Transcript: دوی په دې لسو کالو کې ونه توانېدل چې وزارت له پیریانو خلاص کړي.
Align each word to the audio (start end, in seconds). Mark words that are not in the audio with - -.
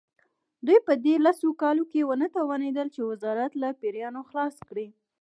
دوی 0.65 0.79
په 0.87 0.93
دې 1.03 1.15
لسو 1.25 1.49
کالو 1.61 1.83
کې 1.91 2.01
ونه 2.09 2.27
توانېدل 2.37 2.87
چې 2.95 3.01
وزارت 3.11 3.51
له 3.61 3.67
پیریانو 3.79 4.21
خلاص 4.29 4.55
کړي. 4.69 4.87